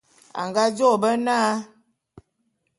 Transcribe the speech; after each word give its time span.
A 0.39 0.41
nga 0.49 0.63
jô 0.77 0.89
bé 1.01 1.11
na. 1.25 1.37